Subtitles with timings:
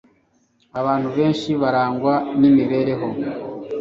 [0.79, 3.07] Abantu benshi barangwa n’imibereho